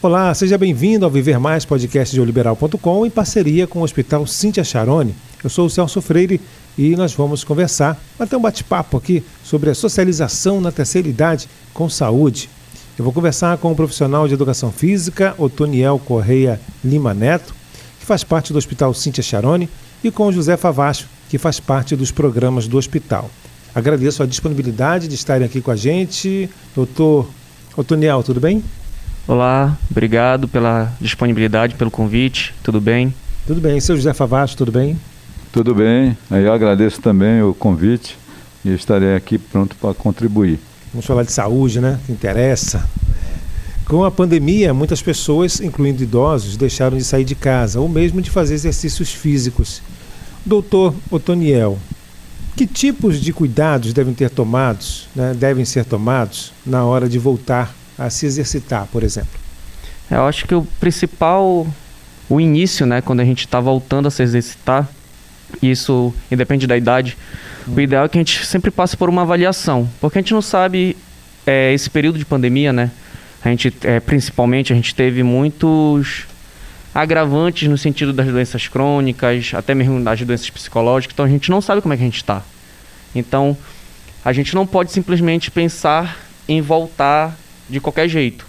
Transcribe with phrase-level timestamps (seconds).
[0.00, 4.62] Olá, seja bem-vindo ao Viver Mais podcast de Oliberal.com em parceria com o Hospital Cintia
[4.62, 5.12] Charone.
[5.42, 6.40] Eu sou o Celso Freire
[6.78, 11.88] e nós vamos conversar, bater um bate-papo aqui sobre a socialização na terceira idade com
[11.88, 12.48] saúde.
[12.96, 17.52] Eu vou conversar com o profissional de educação física, Otoniel Correia Lima Neto,
[17.98, 19.68] que faz parte do Hospital Cintia Charone,
[20.04, 23.28] e com o José Favacho, que faz parte dos programas do hospital.
[23.74, 26.48] Agradeço a disponibilidade de estarem aqui com a gente.
[26.72, 27.28] Doutor
[27.76, 28.62] Otoniel, tudo bem?
[29.28, 32.54] Olá, obrigado pela disponibilidade, pelo convite.
[32.62, 33.12] Tudo bem?
[33.46, 33.78] Tudo bem.
[33.78, 34.98] Seu José Favacho, tudo bem?
[35.52, 36.16] Tudo bem.
[36.30, 38.16] Eu agradeço também o convite
[38.64, 40.58] e estarei aqui pronto para contribuir.
[40.94, 42.00] Vamos falar de saúde, né?
[42.06, 42.88] Que interessa.
[43.84, 48.30] Com a pandemia, muitas pessoas, incluindo idosos, deixaram de sair de casa ou mesmo de
[48.30, 49.82] fazer exercícios físicos.
[50.42, 51.78] Doutor Otoniel,
[52.56, 57.74] que tipos de cuidados devem ter tomados, né, devem ser tomados na hora de voltar
[57.98, 59.38] a se exercitar, por exemplo?
[60.10, 61.66] Eu acho que o principal,
[62.28, 64.88] o início, né, quando a gente está voltando a se exercitar,
[65.62, 67.16] isso independe da idade,
[67.66, 67.74] hum.
[67.76, 70.42] o ideal é que a gente sempre passe por uma avaliação, porque a gente não
[70.42, 70.96] sabe
[71.46, 72.90] é, esse período de pandemia, né?
[73.44, 76.26] A gente, é, principalmente, a gente teve muitos
[76.94, 81.60] agravantes no sentido das doenças crônicas, até mesmo das doenças psicológicas, então a gente não
[81.60, 82.42] sabe como é que a gente está.
[83.14, 83.56] Então,
[84.24, 87.36] a gente não pode simplesmente pensar em voltar
[87.68, 88.46] de qualquer jeito.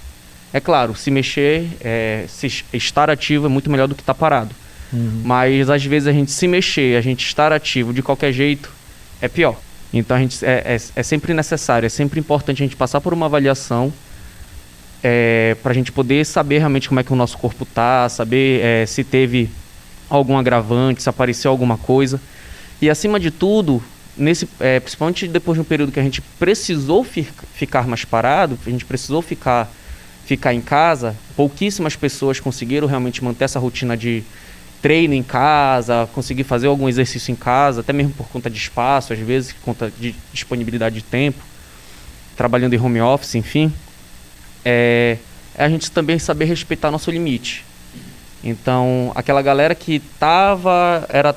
[0.52, 4.56] É claro, se mexer, é, se estar ativo é muito melhor do que estar parado.
[4.92, 5.22] Uhum.
[5.24, 8.72] Mas às vezes a gente se mexer, a gente estar ativo de qualquer jeito,
[9.22, 9.60] é pior.
[9.94, 13.14] Então a gente, é, é, é sempre necessário, é sempre importante a gente passar por
[13.14, 13.94] uma avaliação
[15.04, 18.62] é, para a gente poder saber realmente como é que o nosso corpo tá, saber
[18.62, 19.50] é, se teve
[20.10, 22.20] algum agravante, se apareceu alguma coisa.
[22.82, 23.82] E acima de tudo,
[24.20, 28.60] nesse, é, principalmente depois de um período que a gente precisou fi ficar mais parado,
[28.66, 29.72] a gente precisou ficar,
[30.26, 34.24] ficar em casa, pouquíssimas pessoas conseguiram realmente manter essa rotina de
[34.82, 39.14] treino em casa, conseguir fazer algum exercício em casa, até mesmo por conta de espaço,
[39.14, 41.44] às vezes, por conta de disponibilidade de tempo,
[42.36, 43.74] trabalhando em home office, enfim.
[44.64, 45.18] É,
[45.56, 47.66] é a gente também saber respeitar nosso limite.
[48.44, 51.36] Então, aquela galera que estava, era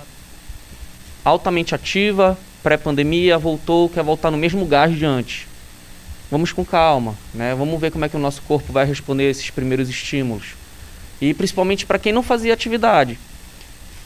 [1.24, 5.46] altamente ativa, pré-pandemia, voltou, quer voltar no mesmo gás de antes.
[6.30, 7.54] Vamos com calma, né?
[7.54, 10.54] Vamos ver como é que o nosso corpo vai responder a esses primeiros estímulos.
[11.20, 13.18] E principalmente para quem não fazia atividade.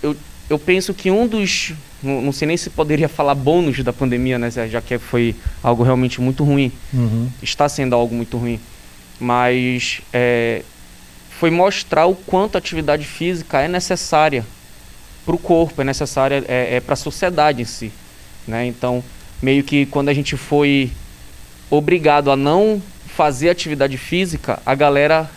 [0.03, 0.17] Eu,
[0.51, 1.73] eu penso que um dos,
[2.03, 4.51] não, não, sei nem se poderia falar bônus da pandemia, né?
[4.51, 6.73] Já que foi algo realmente muito ruim.
[6.93, 7.31] Uhum.
[7.43, 8.59] Está sendo algo muito ruim.
[9.21, 10.63] Mas é,
[11.31, 14.45] foi mostrar o quanto a atividade física é necessária
[15.25, 17.93] para o corpo, é necessária é, é para a sociedade em si.
[18.47, 18.67] Né?
[18.67, 19.03] Então,
[19.43, 20.91] meio que quando a gente foi
[21.71, 25.31] obrigado a não fazer atividade física, a galera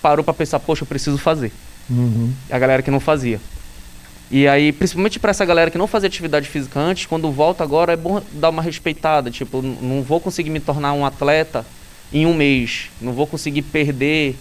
[0.00, 1.52] parou para pensar, poxa, eu preciso fazer.
[1.90, 2.32] Uhum.
[2.50, 3.40] A galera que não fazia.
[4.30, 7.92] E aí, principalmente para essa galera que não fazia atividade física antes, quando volta agora
[7.92, 9.30] é bom dar uma respeitada.
[9.30, 11.64] Tipo, não vou conseguir me tornar um atleta
[12.12, 12.90] em um mês.
[13.00, 14.36] Não vou conseguir perder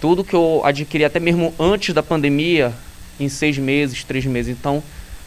[0.00, 2.72] tudo que eu adquiri até mesmo antes da pandemia
[3.18, 4.56] em seis meses, três meses.
[4.58, 4.82] Então,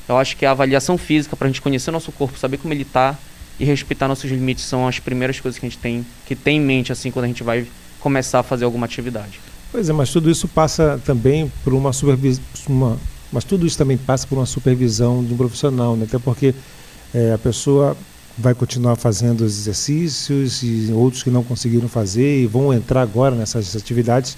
[0.09, 2.83] eu acho que a avaliação física, para a gente conhecer nosso corpo, saber como ele
[2.83, 3.17] está
[3.59, 6.61] e respeitar nossos limites são as primeiras coisas que a gente tem que ter em
[6.61, 7.67] mente assim quando a gente vai
[7.99, 9.39] começar a fazer alguma atividade.
[9.71, 12.43] Pois é, mas tudo isso passa também por uma supervisão,
[13.31, 16.05] mas tudo isso também passa por uma supervisão de um profissional, né?
[16.07, 16.55] até porque
[17.13, 17.95] é, a pessoa
[18.37, 23.35] vai continuar fazendo os exercícios e outros que não conseguiram fazer e vão entrar agora
[23.35, 24.37] nessas atividades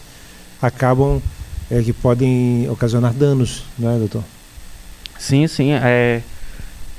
[0.61, 1.21] acabam
[1.69, 4.23] é, que podem ocasionar danos, não é, doutor?
[5.21, 5.71] Sim, sim.
[5.73, 6.19] É,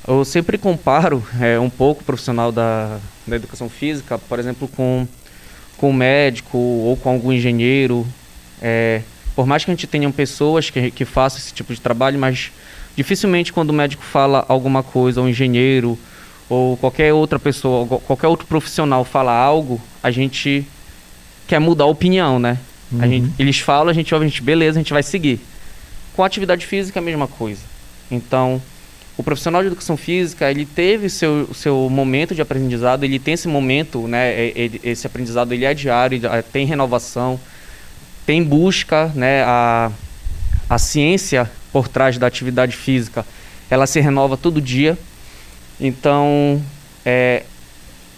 [0.06, 5.08] eu sempre comparo é, um pouco o profissional da, da educação física, por exemplo, com,
[5.76, 8.06] com um médico ou com algum engenheiro.
[8.62, 9.02] É,
[9.34, 12.52] por mais que a gente tenha pessoas que, que façam esse tipo de trabalho, mas
[12.94, 15.98] dificilmente quando o médico fala alguma coisa, ou um engenheiro,
[16.48, 20.64] ou qualquer outra pessoa, qualquer outro profissional fala algo, a gente
[21.48, 22.56] quer mudar a opinião, né?
[22.92, 23.02] Uhum.
[23.02, 23.32] A gente, uhum.
[23.36, 25.40] eles falam, a gente ouve, a gente, beleza, a gente vai seguir.
[26.14, 27.71] Com a atividade física é a mesma coisa.
[28.12, 28.60] Então,
[29.16, 33.48] o profissional de educação física, ele teve seu seu momento de aprendizado, ele tem esse
[33.48, 36.20] momento, né, ele, esse aprendizado ele é diário,
[36.52, 37.40] tem renovação,
[38.26, 39.90] tem busca, né, a,
[40.68, 43.24] a ciência por trás da atividade física,
[43.70, 44.98] ela se renova todo dia.
[45.80, 46.62] Então,
[47.04, 47.44] é,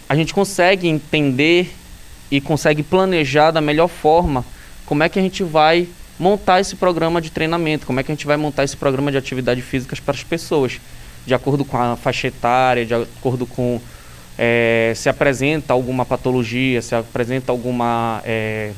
[0.09, 1.73] a gente consegue entender
[2.29, 4.45] e consegue planejar da melhor forma
[4.85, 8.15] como é que a gente vai montar esse programa de treinamento, como é que a
[8.15, 10.79] gente vai montar esse programa de atividade físicas para as pessoas,
[11.25, 13.81] de acordo com a faixa etária, de acordo com
[14.37, 18.71] é, se apresenta alguma patologia, se apresenta alguma é,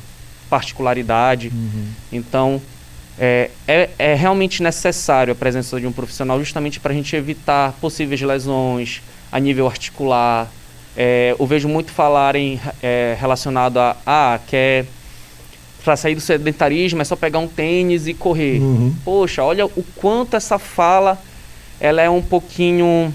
[0.48, 1.48] particularidade.
[1.48, 1.88] Uhum.
[2.12, 2.62] Então,
[3.18, 7.72] é, é, é, realmente necessário a presença de um profissional justamente para a gente evitar
[7.80, 10.48] possíveis lesões a nível articular.
[10.96, 14.86] É, eu vejo muito falarem é, relacionado a ah, quer
[15.84, 18.60] para sair do sedentarismo é só pegar um tênis e correr.
[18.60, 18.94] Uhum.
[19.04, 21.18] Poxa, olha o quanto essa fala
[21.80, 23.14] ela é um pouquinho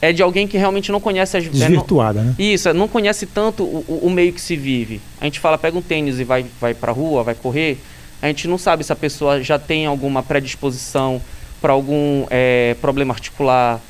[0.00, 2.36] é de alguém que realmente não conhece as desvirtuada, é, não, né?
[2.36, 5.00] Isso, é, não conhece tanto o, o, meio que se vive.
[5.20, 7.78] A gente fala, pega um tênis e vai vai para rua, vai correr.
[8.20, 11.22] A gente não sabe se a pessoa já tem alguma predisposição
[11.60, 13.80] para algum é, problema articular,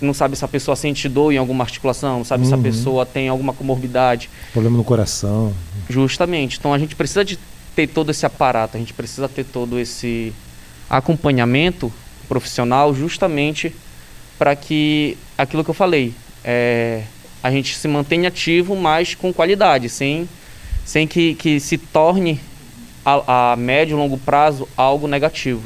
[0.00, 2.48] não sabe se a pessoa sente dor em alguma articulação, não sabe uhum.
[2.48, 2.62] se a uhum.
[2.62, 4.28] pessoa tem alguma comorbidade.
[4.52, 5.52] Problema no coração.
[5.88, 6.58] Justamente.
[6.58, 7.38] Então a gente precisa de
[7.74, 10.32] ter todo esse aparato, a gente precisa ter todo esse
[10.88, 11.92] acompanhamento
[12.28, 13.74] profissional justamente
[14.38, 16.12] para que aquilo que eu falei,
[16.44, 17.02] é,
[17.42, 20.28] a gente se mantenha ativo, mas com qualidade, sem,
[20.84, 22.40] sem que, que se torne
[23.04, 25.62] a, a médio e longo prazo algo negativo.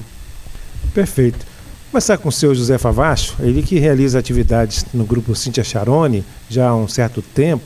[0.94, 1.44] Perfeito.
[1.90, 6.68] Começar com o seu José Favacho, ele que realiza atividades no grupo Cintia Charone já
[6.68, 7.64] há um certo tempo.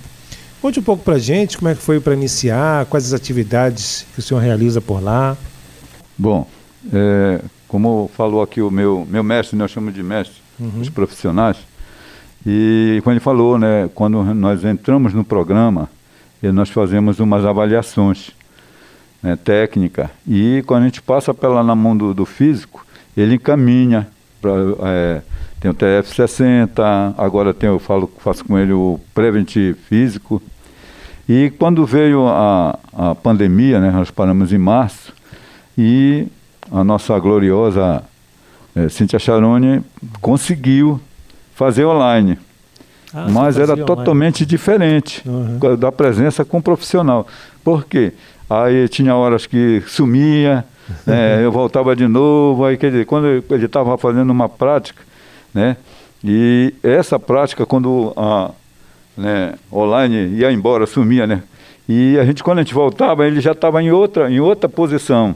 [0.61, 4.07] Conte um pouco para a gente como é que foi para iniciar, quais as atividades
[4.13, 5.37] que o senhor realiza por lá.
[6.19, 6.47] Bom,
[6.93, 10.81] é, como falou aqui o meu, meu mestre, nós chamamos de mestre, uhum.
[10.81, 11.57] os profissionais,
[12.45, 15.89] e quando ele falou, né, quando nós entramos no programa,
[16.43, 18.31] nós fazemos umas avaliações
[19.23, 22.87] né, técnica e quando a gente passa pela na mão do, do físico,
[23.17, 24.09] ele encaminha
[24.41, 24.53] Pra,
[24.85, 25.23] é,
[25.61, 29.55] tem o TF60, agora tem, eu falo, faço com ele o Prevent
[29.87, 30.43] Físico.
[31.33, 35.13] E quando veio a, a pandemia, né, nós paramos em março,
[35.79, 36.27] e
[36.73, 38.03] a nossa gloriosa
[38.75, 39.81] é, Cintia Charone
[40.21, 41.01] conseguiu
[41.55, 42.37] fazer online.
[43.15, 45.77] Ah, mas era totalmente diferente uhum.
[45.79, 47.25] da presença com o profissional.
[47.63, 48.13] Por quê?
[48.49, 50.65] Aí tinha horas que sumia,
[51.07, 51.39] né?
[51.47, 55.01] eu voltava de novo, aí quer dizer, quando ele estava fazendo uma prática,
[55.55, 55.77] né?
[56.25, 58.51] E essa prática, quando a
[59.21, 61.43] né, online ia embora, sumia, né?
[61.89, 65.35] E a gente, quando a gente voltava, ele já estava em outra, em outra posição.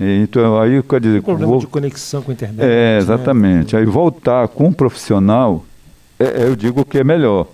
[0.00, 1.22] Então, aí, quer dizer...
[1.22, 1.60] problema vou...
[1.60, 2.60] de conexão com a internet.
[2.60, 2.98] É, né?
[2.98, 3.74] exatamente.
[3.74, 3.80] Né?
[3.80, 5.64] Aí voltar com um profissional,
[6.20, 7.48] é, é, eu digo que é melhor.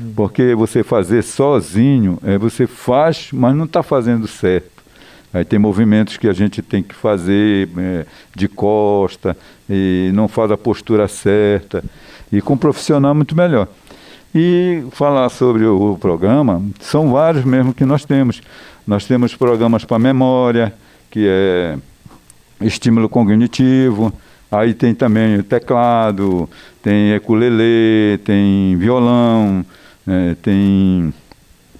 [0.00, 0.12] Hum.
[0.14, 4.78] Porque você fazer sozinho, é, você faz, mas não está fazendo certo.
[5.32, 9.36] Aí tem movimentos que a gente tem que fazer é, de costa
[9.68, 11.82] e não faz a postura certa.
[12.30, 13.66] E com um profissional é muito melhor.
[14.34, 18.42] E falar sobre o, programa, são vários mesmo que nós temos.
[18.86, 20.74] Nós temos programas para memória,
[21.10, 21.78] que é
[22.60, 24.12] estímulo cognitivo,
[24.50, 26.48] aí tem também o teclado,
[26.82, 29.64] tem ukulele, tem violão,
[30.06, 31.12] é, tem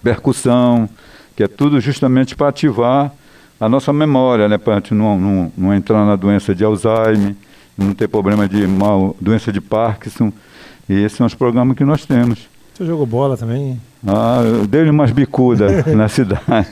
[0.02, 0.88] percussão,
[1.36, 3.12] que é tudo justamente para ativar
[3.60, 7.34] a nossa memória, né, para a gente não, não, não, entrar na doença de Alzheimer,
[7.76, 10.32] não ter problema de mal, doença de Parkinson.
[10.88, 12.48] E esses são os programas que nós temos.
[12.74, 13.80] Você jogou bola também?
[14.06, 16.68] Ah, eu dei umas bicudas na cidade.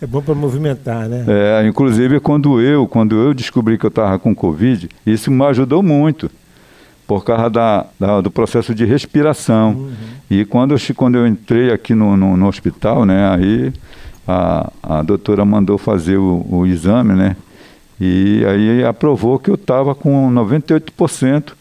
[0.00, 1.24] É bom para movimentar, né?
[1.26, 5.82] É, inclusive quando eu, quando eu descobri que eu estava com Covid, isso me ajudou
[5.82, 6.30] muito
[7.06, 9.72] por causa da, da, do processo de respiração.
[9.72, 9.92] Uhum.
[10.30, 13.72] E quando eu, quando eu entrei aqui no, no, no hospital, né, aí
[14.26, 17.36] a, a doutora mandou fazer o, o exame, né?
[18.00, 21.52] E aí aprovou que eu estava com 98%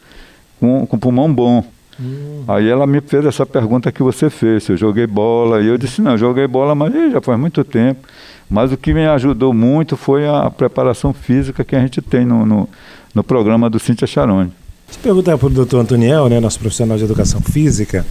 [0.64, 1.62] com, com pulmão bom.
[2.00, 2.46] Hum.
[2.48, 5.62] Aí ela me fez essa pergunta que você fez, se eu joguei bola.
[5.62, 8.08] E eu disse, não, joguei bola, mas já faz muito tempo.
[8.50, 12.46] Mas o que me ajudou muito foi a preparação física que a gente tem no,
[12.46, 12.70] no,
[13.14, 14.54] no programa do Cintia Charone.
[14.88, 18.06] Deixa eu perguntar para o doutor Antoniel, né, nosso profissional de educação física.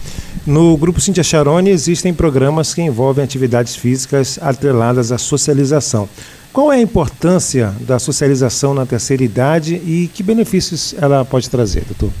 [0.45, 6.07] No grupo Cintia Charone existem programas que envolvem atividades físicas atreladas à socialização.
[6.51, 11.83] Qual é a importância da socialização na terceira idade e que benefícios ela pode trazer,
[11.85, 12.11] doutor?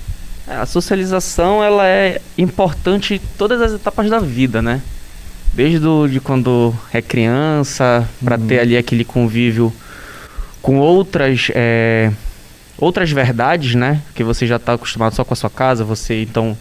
[0.59, 4.81] A socialização ela é importante em todas as etapas da vida, né?
[5.53, 8.47] Desde do, de quando é criança, para uhum.
[8.47, 9.71] ter ali aquele convívio
[10.61, 12.11] com outras é,
[12.77, 14.01] outras verdades, né?
[14.15, 16.57] Que você já está acostumado só com a sua casa, você então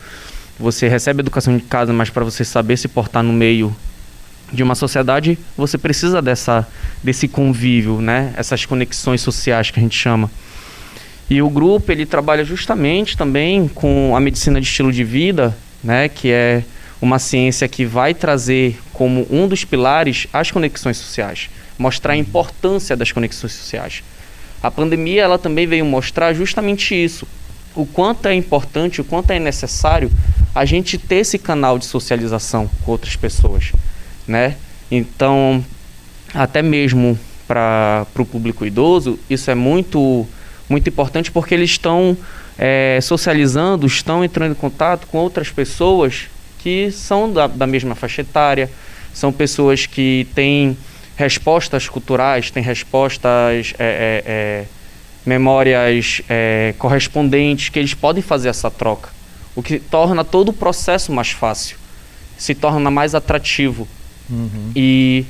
[0.58, 3.74] você recebe educação de casa, mas para você saber se portar no meio
[4.52, 6.68] de uma sociedade, você precisa dessa
[7.02, 8.32] desse convívio, né?
[8.36, 10.30] Essas conexões sociais que a gente chama.
[11.30, 16.08] E o grupo ele trabalha justamente também com a medicina de estilo de vida, né?
[16.08, 16.62] Que é
[17.00, 22.96] uma ciência que vai trazer como um dos pilares as conexões sociais, mostrar a importância
[22.96, 24.02] das conexões sociais.
[24.62, 27.26] A pandemia ela também veio mostrar justamente isso,
[27.74, 30.10] o quanto é importante, o quanto é necessário
[30.54, 33.72] a gente ter esse canal de socialização com outras pessoas,
[34.26, 34.56] né?
[34.90, 35.64] Então,
[36.34, 40.26] até mesmo para o público idoso, isso é muito,
[40.72, 42.16] muito importante porque eles estão
[42.58, 48.22] é, socializando, estão entrando em contato com outras pessoas que são da, da mesma faixa
[48.22, 48.70] etária,
[49.12, 50.76] são pessoas que têm
[51.14, 54.64] respostas culturais, têm respostas, é, é, é
[55.24, 59.10] memórias é, correspondentes, que eles podem fazer essa troca,
[59.54, 61.76] o que torna todo o processo mais fácil,
[62.36, 63.86] se torna mais atrativo.
[64.30, 64.72] Uhum.
[64.74, 65.26] E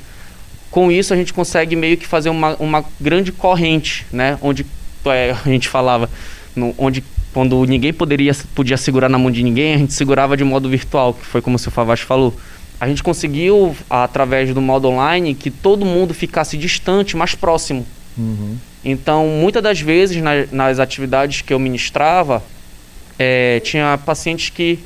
[0.71, 4.39] com isso a gente consegue meio que fazer uma, uma grande corrente, né?
[4.41, 4.65] Onde
[5.09, 6.09] a gente falava,
[6.55, 10.43] no, onde quando ninguém poderia podia segurar na mão de ninguém, a gente segurava de
[10.43, 12.33] modo virtual, que foi como o seu Favaz falou.
[12.79, 17.85] A gente conseguiu, através do modo online, que todo mundo ficasse distante, mais próximo.
[18.17, 18.57] Uhum.
[18.83, 22.43] Então, muitas das vezes, na, nas atividades que eu ministrava,
[23.17, 24.79] é, tinha pacientes que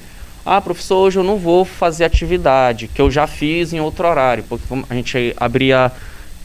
[0.49, 4.45] ah, professor, hoje eu não vou fazer atividade, que eu já fiz em outro horário,
[4.47, 5.91] porque a gente abria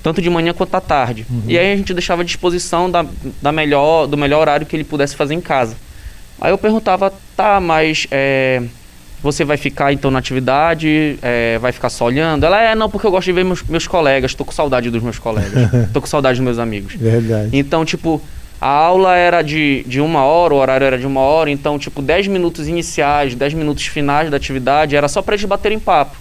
[0.02, 1.24] tanto de manhã quanto à tarde.
[1.30, 1.42] Uhum.
[1.46, 3.04] E aí a gente deixava à disposição da,
[3.40, 5.76] da melhor, do melhor horário que ele pudesse fazer em casa.
[6.40, 8.62] Aí eu perguntava, tá, mas é,
[9.22, 12.44] você vai ficar então na atividade, é, vai ficar só olhando?
[12.44, 15.02] Ela é, não, porque eu gosto de ver meus, meus colegas, tô com saudade dos
[15.02, 16.94] meus colegas, tô com saudade dos meus amigos.
[16.94, 17.50] Verdade.
[17.52, 18.20] Então, tipo,
[18.60, 22.02] a aula era de, de uma hora, o horário era de uma hora, então, tipo,
[22.02, 26.16] 10 minutos iniciais, 10 minutos finais da atividade era só para eles baterem papo.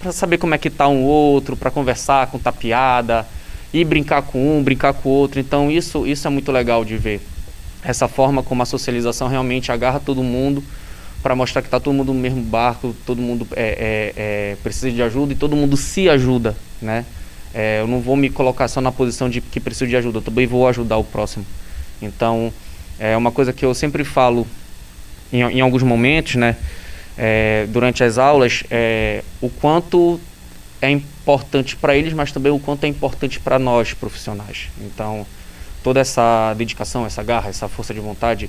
[0.00, 3.26] Para saber como é que tá um outro, para conversar, contar piada,
[3.72, 5.38] e brincar com um, brincar com o outro.
[5.38, 7.20] Então, isso, isso é muito legal de ver.
[7.84, 10.62] Essa forma como a socialização realmente agarra todo mundo
[11.22, 14.90] para mostrar que tá todo mundo no mesmo barco, todo mundo é, é, é, precisa
[14.90, 17.04] de ajuda e todo mundo se ajuda, né?
[17.52, 20.22] É, eu não vou me colocar só na posição de que preciso de ajuda, eu
[20.22, 21.44] também vou ajudar o próximo.
[22.00, 22.52] Então,
[22.98, 24.46] é uma coisa que eu sempre falo
[25.32, 26.56] em, em alguns momentos, né?
[27.16, 30.20] É, durante as aulas, é, o quanto
[30.80, 34.68] é importante para eles, mas também o quanto é importante para nós profissionais.
[34.80, 35.26] Então,
[35.82, 38.48] toda essa dedicação, essa garra, essa força de vontade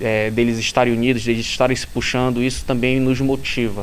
[0.00, 3.82] é, deles estarem unidos, deles estarem se puxando, isso também nos motiva.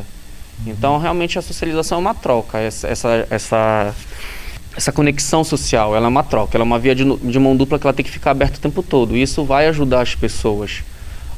[0.66, 0.72] Uhum.
[0.72, 2.60] Então, realmente, a socialização é uma troca.
[2.60, 3.96] Essa, essa, essa
[4.78, 7.80] essa conexão social, ela é uma troca, ela é uma via de, de mão dupla
[7.80, 9.18] que ela tem que ficar aberta o tempo todo.
[9.18, 10.84] E isso vai ajudar as pessoas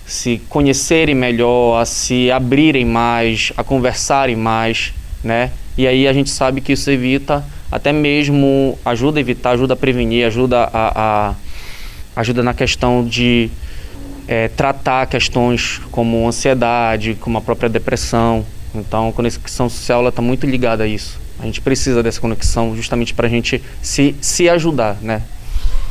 [0.10, 4.92] se conhecerem melhor, a se abrirem mais, a conversarem mais,
[5.24, 5.52] né?
[5.78, 9.78] E aí a gente sabe que isso evita, até mesmo ajuda a evitar, ajuda a
[9.78, 11.36] prevenir, ajuda a, a
[12.20, 13.52] ajuda na questão de
[14.28, 18.44] é, tratar questões como ansiedade, como a própria depressão.
[18.74, 21.20] Então, a conexão social está muito ligada a isso.
[21.40, 25.22] A gente precisa dessa conexão justamente para a gente se, se ajudar, né?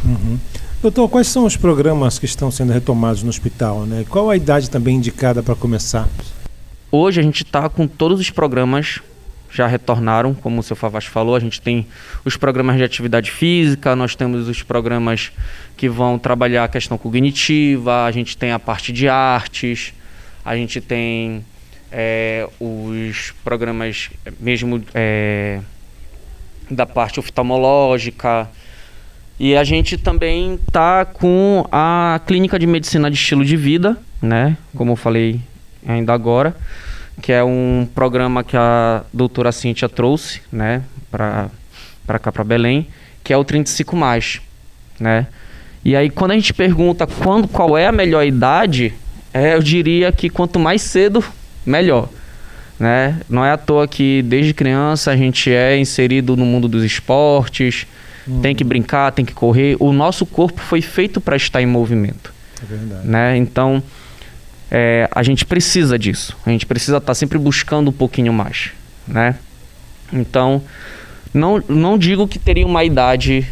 [0.04, 0.38] Uhum.
[0.80, 3.84] Doutor, quais são os programas que estão sendo retomados no hospital?
[3.84, 4.06] Né?
[4.08, 6.08] Qual a idade também indicada para começar?
[6.92, 9.00] Hoje a gente está com todos os programas
[9.50, 11.86] já retornaram, como o seu Favas falou, a gente tem
[12.24, 15.32] os programas de atividade física, nós temos os programas
[15.76, 19.94] que vão trabalhar a questão cognitiva, a gente tem a parte de artes,
[20.44, 21.44] a gente tem
[21.90, 25.60] é, os programas mesmo é,
[26.70, 28.48] da parte oftalmológica.
[29.40, 34.56] E a gente também tá com a clínica de medicina de estilo de vida, né?
[34.74, 35.40] Como eu falei
[35.86, 36.56] ainda agora,
[37.22, 41.48] que é um programa que a doutora Cíntia trouxe, né, para
[42.06, 42.86] para cá para Belém,
[43.22, 44.40] que é o 35 mais,
[44.98, 45.26] né?
[45.84, 48.94] E aí quando a gente pergunta quando qual é a melhor idade,
[49.32, 51.22] é, eu diria que quanto mais cedo
[51.64, 52.08] melhor.
[52.78, 53.20] Né?
[53.28, 57.86] Não é à toa que desde criança a gente é inserido no mundo dos esportes,
[58.28, 58.40] uhum.
[58.40, 59.76] tem que brincar, tem que correr.
[59.80, 62.32] O nosso corpo foi feito para estar em movimento.
[62.62, 63.06] É verdade.
[63.06, 63.36] Né?
[63.36, 63.82] Então,
[64.70, 66.36] é, a gente precisa disso.
[66.44, 68.70] A gente precisa estar tá sempre buscando um pouquinho mais.
[69.06, 69.34] Né?
[70.12, 70.62] Então,
[71.32, 73.46] não, não digo que teria uma idade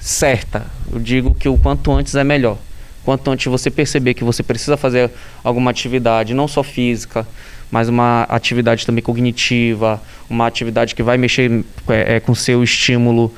[0.00, 0.66] certa.
[0.92, 2.58] Eu digo que o quanto antes é melhor.
[3.04, 5.10] Quanto antes você perceber que você precisa fazer
[5.44, 7.26] alguma atividade, não só física,
[7.70, 13.32] mas uma atividade também cognitiva, uma atividade que vai mexer é, é, com seu estímulo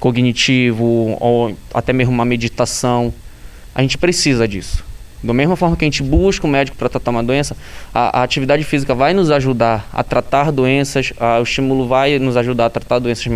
[0.00, 3.14] cognitivo, ou até mesmo uma meditação.
[3.74, 4.82] A gente precisa disso.
[5.22, 7.54] Da mesma forma que a gente busca um médico para tratar uma doença,
[7.92, 12.38] a, a, atividade física vai nos ajudar a tratar doenças, a, o estímulo vai nos
[12.38, 13.30] ajudar a tratar doenças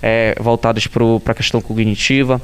[0.00, 2.40] é, voltadas para a questão cognitiva.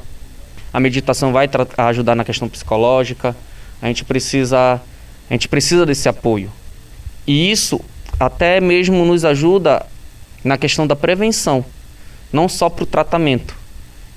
[0.73, 3.35] A meditação vai ajudar na questão psicológica.
[3.81, 4.81] A gente precisa,
[5.29, 6.51] a gente precisa desse apoio.
[7.25, 7.79] E isso
[8.19, 9.85] até mesmo nos ajuda
[10.43, 11.63] na questão da prevenção,
[12.31, 13.60] não só para o tratamento.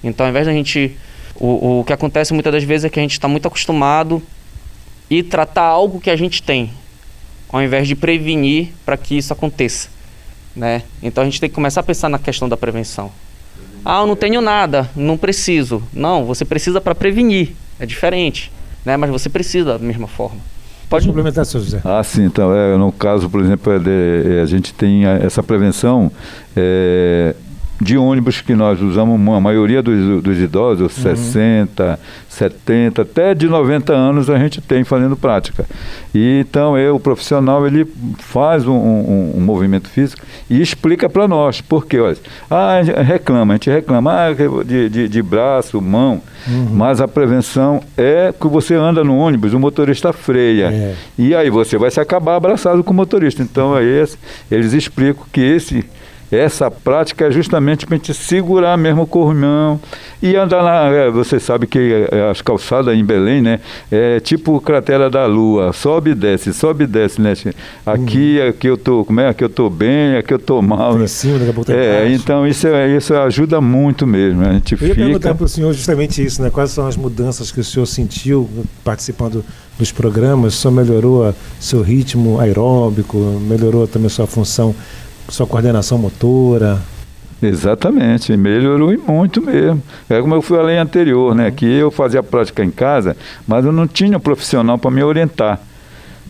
[0.05, 0.97] Então, ao invés da gente.
[1.37, 4.23] O, o que acontece muitas das vezes é que a gente está muito acostumado
[5.11, 6.71] e tratar algo que a gente tem,
[7.49, 9.89] ao invés de prevenir para que isso aconteça.
[10.55, 10.83] Né?
[11.03, 13.11] Então a gente tem que começar a pensar na questão da prevenção.
[13.85, 15.83] Ah, eu não tenho nada, não preciso.
[15.93, 17.55] Não, você precisa para prevenir.
[17.79, 18.51] É diferente,
[18.85, 18.97] né?
[18.97, 20.41] Mas você precisa da mesma forma.
[20.89, 21.81] Pode complementar, seu José.
[21.85, 22.25] Ah, sim.
[22.25, 26.11] Então, é, no caso, por exemplo, é de, é, a gente tem essa prevenção
[26.57, 27.35] é,
[27.85, 31.03] de ônibus que nós usamos, a maioria dos, dos idosos, uhum.
[31.03, 32.01] 60,
[32.31, 35.67] 70, até de 90 anos a gente tem fazendo prática.
[36.15, 37.87] E então eu, o profissional, ele
[38.19, 41.61] faz um, um, um movimento físico e explica para nós.
[41.61, 42.17] Porque, olha,
[42.51, 44.33] ah, reclama, a gente reclama ah,
[44.65, 46.71] de, de, de braço, mão, uhum.
[46.73, 50.71] mas a prevenção é que você anda no ônibus, o motorista freia.
[50.73, 50.95] É.
[51.19, 53.43] E aí você vai se acabar abraçado com o motorista.
[53.43, 54.05] Então aí
[54.51, 55.85] eles explicam que esse
[56.37, 59.81] essa prática é justamente para a gente segurar mesmo o corrimão
[60.23, 60.89] e andar lá.
[60.89, 63.61] É, você sabe que é, as calçadas em Belém, né?
[63.91, 67.35] É tipo cratera da lua, sobe e desce, sobe e desce, né?
[67.85, 68.49] Aqui, uhum.
[68.49, 69.29] aqui eu tô, como é?
[69.29, 70.97] Aqui eu tô bem, aqui eu tô mal.
[70.97, 71.07] Né?
[71.07, 74.41] Cima, daqui a pouco é, então isso, é, isso ajuda muito mesmo.
[74.41, 74.51] Né?
[74.51, 74.91] A gente eu fica...
[74.91, 76.51] ia perguntar para o senhor justamente isso, né?
[76.51, 78.49] Quais são as mudanças que o senhor sentiu
[78.83, 79.45] participando
[79.79, 80.55] dos programas?
[80.55, 84.75] O senhor melhorou seu ritmo aeróbico, melhorou também a sua função
[85.29, 86.81] sua coordenação motora.
[87.43, 89.83] Exatamente, melhorou muito mesmo.
[90.09, 91.51] É como eu falei anterior, né?
[91.51, 93.17] Que eu fazia prática em casa,
[93.47, 95.61] mas eu não tinha um profissional para me orientar.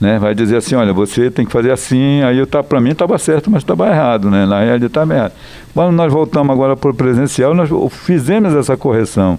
[0.00, 0.18] Né?
[0.18, 3.48] Vai dizer assim, olha, você tem que fazer assim, aí tá, para mim estava certo,
[3.48, 4.44] mas estava errado, né?
[4.44, 5.32] Na realidade estava errado.
[5.72, 9.38] Quando nós voltamos agora para o presencial, nós fizemos essa correção.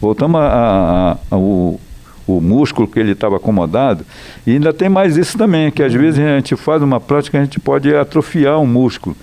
[0.00, 1.80] Voltamos a, a, a, o,
[2.38, 4.04] o músculo que ele estava acomodado.
[4.46, 7.42] E ainda tem mais isso também, que às vezes a gente faz uma prática, a
[7.42, 9.16] gente pode atrofiar um músculo.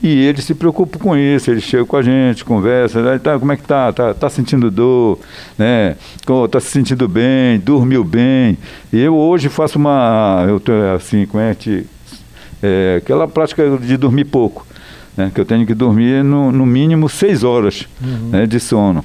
[0.00, 3.18] E ele se preocupa com isso, ele chega com a gente, conversa, né?
[3.18, 3.92] tá, como é que tá?
[3.92, 5.18] Tá, tá sentindo dor,
[5.58, 5.96] né?
[6.50, 8.56] Tá se sentindo bem, dormiu bem.
[8.92, 11.84] E eu hoje faço uma, eu tô assim, como é que
[12.62, 14.64] é, aquela prática de dormir pouco,
[15.16, 15.32] né?
[15.34, 18.30] Que eu tenho que dormir no, no mínimo seis horas uhum.
[18.30, 19.04] né, de sono.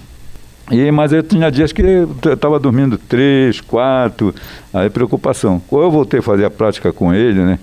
[0.74, 4.34] E, mas eu tinha dias que eu estava dormindo três, quatro,
[4.74, 5.62] aí preocupação.
[5.70, 7.60] Ou eu voltei a fazer a prática com ele, né?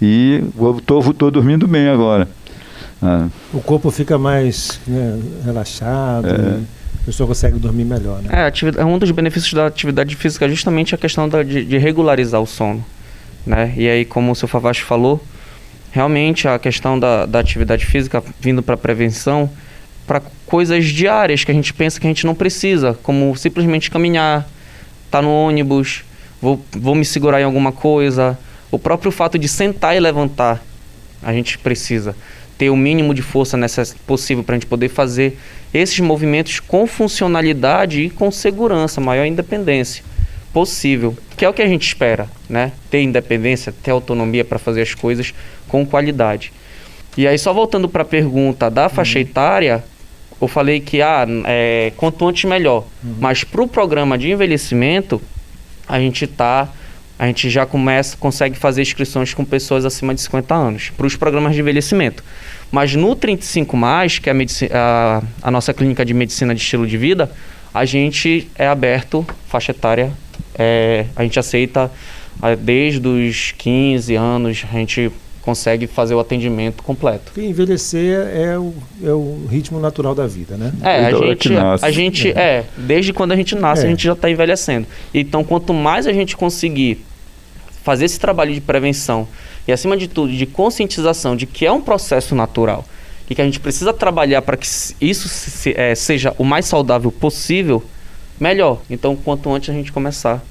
[0.00, 0.42] E
[0.78, 2.28] estou dormindo bem agora.
[3.02, 3.28] Ah.
[3.52, 6.38] O corpo fica mais né, relaxado, é.
[6.38, 6.64] né?
[7.02, 8.30] a pessoa consegue dormir melhor, né?
[8.78, 12.40] É, um dos benefícios da atividade física é justamente a questão da, de, de, regularizar
[12.40, 12.82] o sono,
[13.46, 13.74] né?
[13.76, 15.22] E aí, como o seu Favacho falou,
[15.92, 19.50] realmente a questão da, da atividade física vindo para prevenção
[20.06, 24.40] para coisas diárias que a gente pensa que a gente não precisa, como simplesmente caminhar,
[25.06, 26.04] estar tá no ônibus,
[26.40, 28.38] vou, vou me segurar em alguma coisa.
[28.70, 30.62] O próprio fato de sentar e levantar,
[31.22, 32.14] a gente precisa
[32.56, 33.94] ter o mínimo de força necess...
[34.06, 35.38] possível para a gente poder fazer
[35.72, 40.04] esses movimentos com funcionalidade e com segurança, maior independência
[40.54, 42.70] possível, que é o que a gente espera, né?
[42.88, 45.34] Ter independência, ter autonomia para fazer as coisas
[45.66, 46.52] com qualidade.
[47.16, 49.24] E aí, só voltando para a pergunta da faixa uhum.
[49.24, 49.84] etária,
[50.40, 52.84] eu falei que ah, é, quanto antes melhor.
[53.02, 53.16] Uhum.
[53.20, 55.20] Mas para o programa de envelhecimento,
[55.88, 56.68] a gente tá,
[57.18, 61.16] a gente já começa, consegue fazer inscrições com pessoas acima de 50 anos para os
[61.16, 62.22] programas de envelhecimento.
[62.70, 64.36] Mas no 35 mais, que é a,
[64.72, 67.30] a, a, nossa clínica de medicina de estilo de vida,
[67.72, 70.12] a gente é aberto, faixa etária,
[70.56, 71.90] é, a gente aceita
[72.60, 75.10] desde os 15 anos, a gente
[75.44, 77.32] consegue fazer o atendimento completo.
[77.32, 78.72] Porque envelhecer é o,
[79.04, 80.72] é o ritmo natural da vida, né?
[80.82, 81.50] É, a gente,
[81.82, 82.40] a gente é.
[82.40, 82.64] é.
[82.78, 83.86] desde quando a gente nasce, é.
[83.86, 84.86] a gente já está envelhecendo.
[85.12, 87.04] Então, quanto mais a gente conseguir
[87.82, 89.28] fazer esse trabalho de prevenção
[89.68, 92.82] e, acima de tudo, de conscientização de que é um processo natural
[93.28, 94.66] e que a gente precisa trabalhar para que
[94.98, 97.84] isso se, é, seja o mais saudável possível,
[98.40, 98.80] melhor.
[98.88, 100.42] Então, quanto antes a gente começar,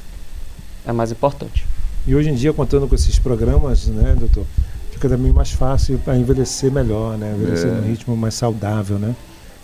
[0.86, 1.66] é mais importante.
[2.06, 4.46] E hoje em dia, contando com esses programas, né, doutor,
[4.94, 7.36] fica também mais fácil para envelhecer melhor, né?
[7.36, 7.74] Envelhecer é.
[7.74, 9.16] num ritmo mais saudável, né?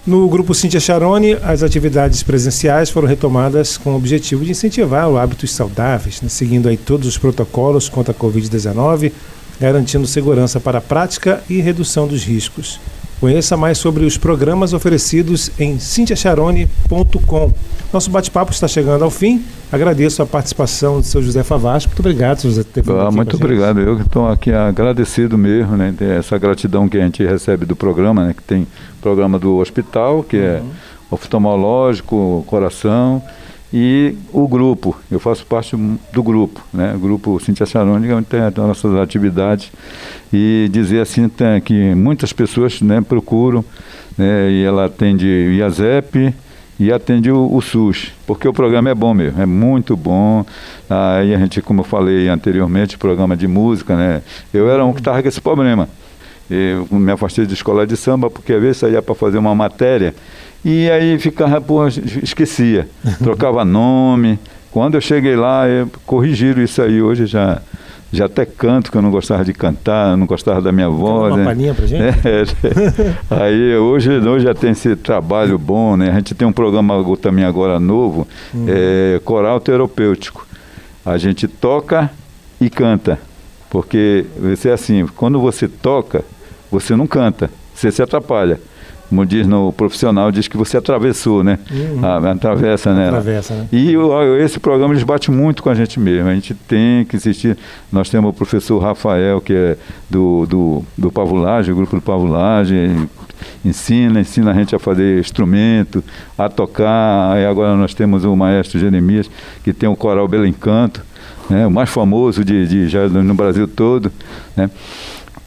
[0.05, 5.51] No grupo Cintia Charone, as atividades presenciais foram retomadas com o objetivo de incentivar hábitos
[5.51, 6.29] saudáveis, né?
[6.29, 9.11] seguindo aí todos os protocolos contra a Covid-19,
[9.59, 12.79] garantindo segurança para a prática e redução dos riscos.
[13.19, 17.53] Conheça mais sobre os programas oferecidos em cintiacharone.com.
[17.91, 19.43] Nosso bate-papo está chegando ao fim.
[19.71, 21.89] Agradeço a participação do seu José Favasco.
[21.89, 23.79] Muito obrigado, José, por ter vindo ah, Muito obrigado.
[23.81, 25.93] Eu estou aqui agradecido mesmo, né?
[26.17, 28.33] Essa gratidão que a gente recebe do programa, né?
[28.33, 28.65] Que tem
[29.01, 30.69] programa do hospital, que é uhum.
[31.11, 33.21] é oftalmológico, coração
[33.73, 34.95] e o grupo.
[35.11, 35.75] Eu faço parte
[36.11, 36.93] do grupo, né?
[36.95, 39.71] O grupo Cintia Charone, onde tem as nossas atividades.
[40.33, 41.29] E dizer assim
[41.63, 43.63] que muitas pessoas né, procuram,
[44.17, 46.33] né, e ela atende IASEP
[46.79, 50.45] e atende o, o, SUS, porque o programa é bom mesmo, é muito bom.
[50.89, 54.21] Aí a gente, como eu falei anteriormente, programa de música, né?
[54.53, 55.89] Eu era um que estava com esse problema.
[56.49, 60.15] Eu me afastei de escola de samba porque às vezes saía para fazer uma matéria
[60.63, 62.87] e aí ficava, pô, esquecia,
[63.23, 64.39] trocava nome.
[64.71, 65.63] Quando eu cheguei lá,
[66.05, 67.01] corrigiram isso aí.
[67.01, 67.61] Hoje já
[68.11, 71.31] já até canto, que eu não gostava de cantar, não gostava da minha voz.
[71.31, 71.45] Uma né?
[71.45, 72.01] palhinha pra gente?
[72.25, 72.43] É,
[73.43, 76.09] aí hoje, hoje já tem esse trabalho bom, né?
[76.09, 78.65] A gente tem um programa também agora novo, hum.
[78.67, 80.47] é, coral terapêutico.
[81.05, 82.09] A gente toca
[82.59, 83.19] e canta.
[83.69, 86.23] Porque você é assim, quando você toca,
[86.71, 88.59] você não canta, você se atrapalha
[89.09, 91.57] como diz no profissional, diz que você atravessou, né?
[91.71, 92.05] Uhum.
[92.05, 93.07] A, atravessa, né?
[93.07, 93.67] Atravessa, né?
[93.71, 96.29] E o, esse programa eles batem muito com a gente mesmo.
[96.29, 97.57] A gente tem que insistir.
[97.91, 103.09] Nós temos o professor Rafael, que é do, do, do Pavulagem, o grupo do Pavulagem,
[103.65, 106.03] ensina, ensina a gente a fazer instrumento,
[106.37, 107.33] a tocar.
[107.33, 109.29] Aí agora nós temos o maestro Jeremias,
[109.63, 111.03] que tem o coral Belo Encanto,
[111.49, 111.65] né?
[111.65, 114.11] o mais famoso de, de, já no Brasil todo,
[114.55, 114.69] né?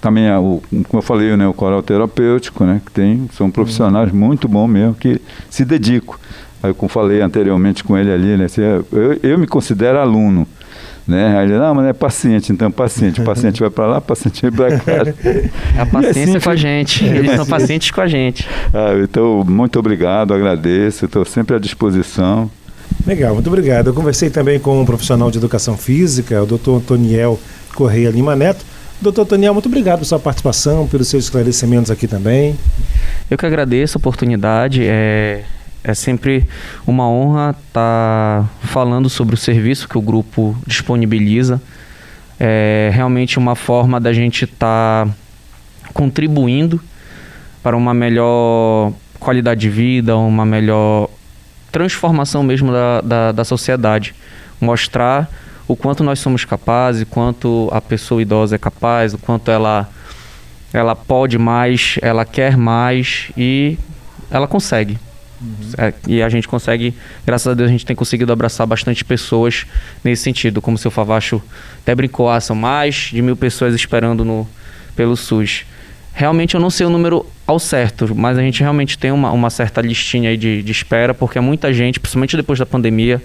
[0.02, 4.18] Também o, como eu falei, né, o coral terapêutico, né, que tem, são profissionais uhum.
[4.18, 6.16] muito bons mesmo que se dedicam.
[6.60, 8.46] Aí, como falei anteriormente com ele ali, né,
[8.92, 10.46] eu, eu me considero aluno.
[11.06, 11.36] Né?
[11.36, 13.20] Aí ele, não, mas é paciente, então paciente.
[13.20, 15.14] O paciente vai para lá, paciente vai para cá.
[15.82, 18.48] A paciência assim, com a gente, eles são pacientes com a gente.
[18.74, 22.50] Ah, então, muito obrigado, agradeço, estou sempre à disposição.
[23.06, 23.88] Legal, muito obrigado.
[23.88, 27.38] Eu conversei também com um profissional de educação física, o doutor Antoniel
[27.74, 28.64] Correia Lima Neto,
[29.02, 32.56] Doutor Daniel, muito obrigado pela sua participação, pelos seus esclarecimentos aqui também.
[33.28, 34.86] Eu que agradeço a oportunidade.
[34.86, 35.42] É,
[35.82, 36.46] é sempre
[36.86, 41.60] uma honra estar tá falando sobre o serviço que o grupo disponibiliza.
[42.38, 45.12] É realmente uma forma da gente estar tá
[45.92, 46.80] contribuindo
[47.60, 51.10] para uma melhor qualidade de vida, uma melhor
[51.72, 54.14] transformação mesmo da, da, da sociedade.
[54.60, 55.28] Mostrar
[55.72, 59.88] o quanto nós somos capazes, quanto a pessoa idosa é capaz, o quanto ela
[60.72, 63.78] ela pode mais, ela quer mais e
[64.30, 64.98] ela consegue.
[65.40, 65.72] Uhum.
[65.76, 66.94] É, e a gente consegue,
[67.26, 69.66] graças a Deus, a gente tem conseguido abraçar bastante pessoas
[70.04, 70.62] nesse sentido.
[70.62, 71.42] Como o seu Favacho
[71.82, 74.48] até brincou, ah, são mais de mil pessoas esperando no,
[74.94, 75.64] pelo SUS.
[76.14, 79.50] Realmente eu não sei o número ao certo, mas a gente realmente tem uma, uma
[79.50, 83.20] certa listinha aí de, de espera, porque é muita gente, principalmente depois da pandemia,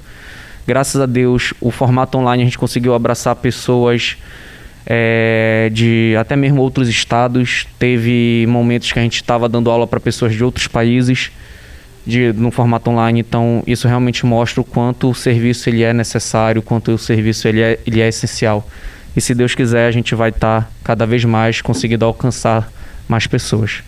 [0.67, 4.17] Graças a Deus, o formato online a gente conseguiu abraçar pessoas
[4.85, 7.65] é, de até mesmo outros estados.
[7.79, 11.31] Teve momentos que a gente estava dando aula para pessoas de outros países
[12.05, 13.21] de, no formato online.
[13.21, 17.47] Então, isso realmente mostra o quanto o serviço ele é necessário, o quanto o serviço
[17.47, 18.67] ele é, ele é essencial.
[19.15, 22.69] E se Deus quiser, a gente vai estar tá cada vez mais conseguindo alcançar
[23.07, 23.83] mais pessoas.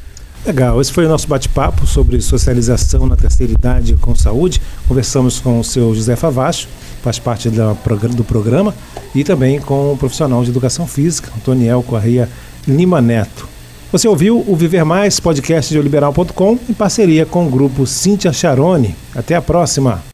[0.45, 4.61] Legal, esse foi o nosso bate-papo sobre socialização na terceira idade com saúde.
[4.87, 6.67] Conversamos com o seu José Favacho,
[7.03, 7.73] faz parte da,
[8.15, 8.73] do programa,
[9.13, 12.29] e também com o profissional de educação física, Antoniel Correia
[12.67, 13.47] Lima Neto.
[13.91, 18.95] Você ouviu o Viver Mais, podcast de Oliberal.com, em parceria com o grupo Cíntia Charone.
[19.15, 20.08] Até a próxima!